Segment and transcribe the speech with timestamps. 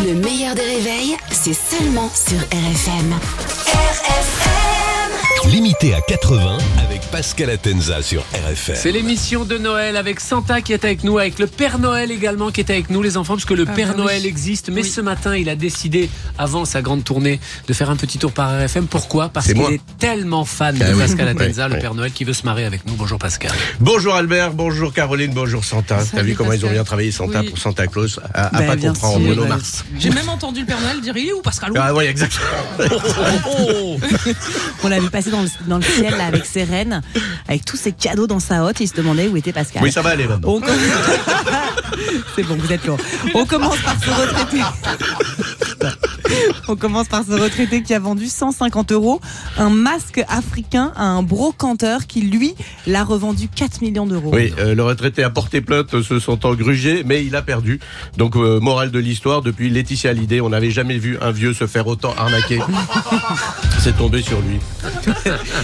[0.00, 3.14] Le meilleur des réveils, c'est seulement sur RFM.
[3.66, 8.74] RFM Limité à 80 avec Pascal Atenza sur RFM.
[8.74, 12.50] C'est l'émission de Noël avec Santa qui est avec nous, avec le Père Noël également
[12.50, 14.02] qui est avec nous, les enfants, parce que le Ah, Père bah oui.
[14.04, 14.70] Noël existe.
[14.70, 14.88] Mais Oui.
[14.88, 16.08] ce matin, il a décidé,
[16.38, 17.38] avant sa grande tournée,
[17.68, 18.86] de faire un petit tour par RFM.
[18.86, 19.28] Pourquoi?
[19.28, 21.00] Parce qu'il est tellement fan Ah de oui.
[21.00, 21.78] Pascal Atenza, le.
[21.80, 22.94] Père Noël, qui veut se marrer avec nous.
[22.94, 23.52] Bonjour Pascal.
[23.78, 25.98] Bonjour Albert, bonjour Caroline, bonjour Santa.
[26.10, 27.50] T'as vu comment ils ont bien travaillé Santa Oui.
[27.50, 29.44] pour Santa Claus à, à Ben, pas comprendre Bruno.
[29.44, 29.84] Mars.
[29.98, 31.72] J'ai même entendu le Père Noël dire il est où Pascal?
[31.76, 32.46] Ah oui, exactement.
[34.82, 37.01] On l'a vu passer dans le, dans le ciel là, avec ses rennes,
[37.48, 38.80] avec tous ses cadeaux dans sa hotte.
[38.80, 39.82] Il se demandait où était Pascal.
[39.82, 40.48] Oui, ça va aller maintenant.
[40.54, 40.70] On com-
[42.36, 42.98] C'est bon, vous êtes lourd.
[43.34, 44.62] On commence par se retraiter.
[46.72, 49.20] On commence par ce retraité qui a vendu 150 euros
[49.58, 52.54] un masque africain à un brocanteur qui, lui,
[52.86, 54.30] l'a revendu 4 millions d'euros.
[54.32, 57.78] Oui, euh, le retraité a porté plainte se sentant grugé, mais il a perdu.
[58.16, 61.66] Donc, euh, morale de l'histoire, depuis Laetitia Hallyday, on n'avait jamais vu un vieux se
[61.66, 62.60] faire autant arnaquer.
[63.78, 64.58] C'est tombé sur lui.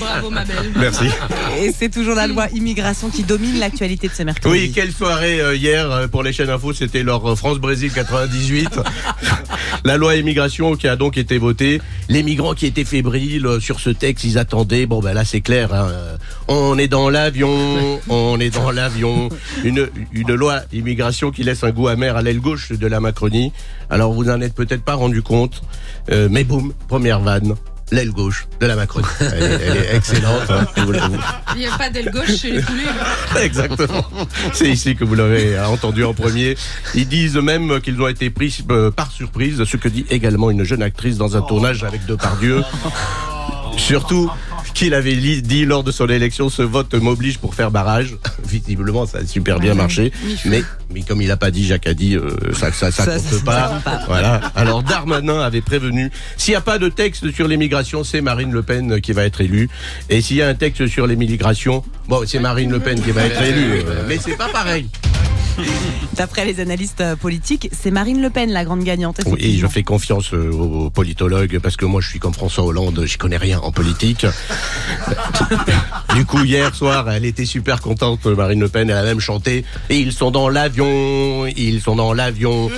[0.00, 0.72] Bravo ma belle.
[0.74, 1.04] Merci.
[1.60, 4.48] Et c'est toujours la loi immigration qui domine l'actualité de ce mercredi.
[4.50, 8.80] Oui, quelle soirée euh, hier pour les chaînes info, c'était leur France-Brésil 98.
[9.84, 11.80] La loi immigration qui a donc été votée.
[12.08, 14.86] Les migrants qui étaient fébriles euh, sur ce texte, ils attendaient.
[14.86, 15.72] Bon ben là c'est clair.
[15.72, 16.16] hein, euh,
[16.48, 19.28] On est dans l'avion, on est dans l'avion.
[19.64, 23.52] Une, une loi immigration qui laisse un goût amer à l'aile gauche de la Macronie.
[23.90, 25.62] Alors vous n'en êtes peut-être pas rendu compte,
[26.10, 27.54] euh, mais boum, première vanne.
[27.92, 29.06] L'aile gauche de la Macronie.
[29.20, 30.50] Elle, est- elle est excellente.
[30.50, 30.92] hein, vous
[31.54, 32.82] Il n'y a pas d'aile gauche chez les poulets.
[33.44, 34.04] Exactement.
[34.52, 36.56] C'est ici que vous l'avez euh, entendu en premier.
[36.96, 40.64] Ils disent même qu'ils ont été pris euh, par surprise, ce que dit également une
[40.64, 42.62] jeune actrice dans un tournage avec Depardieu.
[43.76, 44.30] Surtout
[44.76, 48.14] qu'il avait dit lors de son élection, ce vote m'oblige pour faire barrage.
[48.46, 50.12] Visiblement, ça a super bien marché.
[50.44, 53.18] Mais, mais comme il n'a pas dit, Jacques a dit, euh, ça, ça, ça, Ça,
[53.18, 53.80] compte pas.
[53.82, 54.02] pas.
[54.06, 54.40] Voilà.
[54.54, 58.62] Alors Darmanin avait prévenu, s'il n'y a pas de texte sur l'immigration, c'est Marine Le
[58.62, 59.70] Pen qui va être élue.
[60.10, 63.24] Et s'il y a un texte sur l'immigration, bon, c'est Marine Le Pen qui va
[63.24, 63.82] être élue.
[64.08, 64.88] Mais c'est pas pareil.
[66.16, 69.20] D'après les analystes euh, politiques, c'est Marine Le Pen la grande gagnante.
[69.26, 73.04] Oui, je fais confiance euh, aux politologues parce que moi je suis comme François Hollande,
[73.06, 74.26] je connais rien en politique.
[76.14, 79.64] du coup, hier soir, elle était super contente, Marine Le Pen, elle a même chanté.
[79.90, 82.70] Et ils sont dans l'avion, ils sont dans l'avion.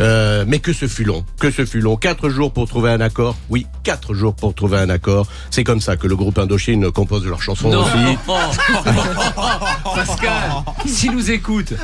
[0.00, 1.96] Euh, mais que ce fut long, que ce fut long.
[1.96, 3.36] Quatre jours pour trouver un accord.
[3.50, 5.26] Oui, quatre jours pour trouver un accord.
[5.50, 8.18] C'est comme ça que le groupe Indochine compose leurs chansons Non aussi.
[9.94, 10.50] Pascal,
[10.86, 11.74] s'il nous écoute,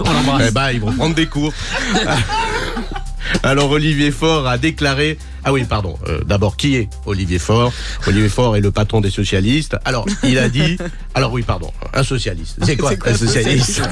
[0.00, 0.46] on l'embrasse.
[0.48, 1.52] Eh ben, ils vont prendre des cours.
[3.42, 5.18] Alors Olivier Faure a déclaré.
[5.44, 5.96] Ah oui, pardon.
[6.08, 7.72] euh, D'abord, qui est Olivier Faure?
[8.06, 9.76] Olivier Faure est le patron des socialistes.
[9.84, 10.76] Alors, il a dit.
[11.14, 11.70] Alors oui, pardon.
[11.94, 12.58] Un socialiste.
[12.62, 13.82] C'est quoi, un socialiste?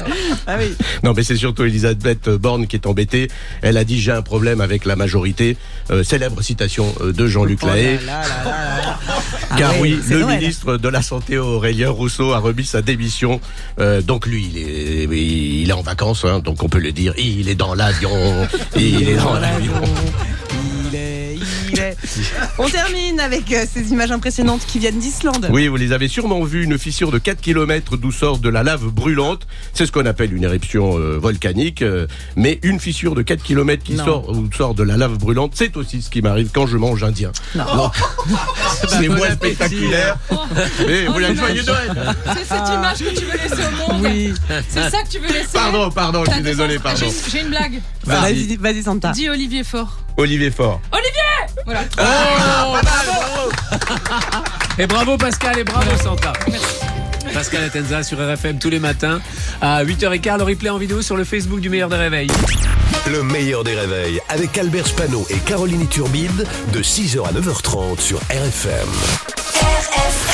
[0.47, 0.73] Ah oui.
[1.03, 3.27] Non, mais c'est surtout Elisabeth Borne qui est embêtée.
[3.61, 5.57] Elle a dit j'ai un problème avec la majorité.
[5.91, 7.99] Euh, célèbre citation euh, de Jean-Luc Lahaye.
[8.05, 8.99] là là là là.
[9.53, 10.39] Ah Car oui, le Noël.
[10.39, 13.41] ministre de la Santé Aurélien Rousseau a remis sa démission.
[13.79, 15.03] Euh, donc lui, il est,
[15.61, 17.13] il est en vacances, hein, donc on peut le dire.
[17.17, 18.11] Il est dans l'avion.
[18.77, 19.73] Il est dans l'avion.
[22.57, 25.47] On termine avec euh, ces images impressionnantes qui viennent d'Islande.
[25.51, 28.63] Oui, vous les avez sûrement vus, une fissure de 4 km d'où sort de la
[28.63, 29.47] lave brûlante.
[29.73, 31.81] C'est ce qu'on appelle une éruption euh, volcanique.
[31.81, 34.05] euh, mais une fissure de 4 km qui Non.
[34.05, 37.03] sort, où sort de la lave brûlante, c'est aussi ce qui m'arrive quand je mange
[37.03, 37.31] indien.
[37.55, 37.91] Non.
[38.87, 40.17] C'est moins spectaculaire.
[40.87, 44.01] Mais vous voulez un joyeux Noël C'est cette image que tu veux laisser au monde.
[44.03, 44.33] Oui.
[44.69, 45.49] C'est ça que tu veux laisser.
[45.53, 47.05] Pardon, pardon, je suis désolé, pardon.
[47.31, 47.81] J'ai- une blague.
[48.05, 49.11] Vas-y, vas-y Santa.
[49.11, 49.99] Dis Olivier Fort.
[50.17, 50.81] Olivier Faure.
[51.65, 51.81] Voilà.
[54.77, 56.33] Et bravo Pascal et bravo Santa.
[57.33, 59.21] Pascal Atenza sur RFM tous les matins
[59.61, 60.37] à 8h15.
[60.37, 62.31] Le replay en vidéo sur le Facebook du meilleur des réveils.
[63.09, 68.17] Le meilleur des réveils avec Albert Spano et Caroline Turbide de 6h à 9h30 sur
[68.29, 68.87] RFM.
[69.61, 70.30] RFM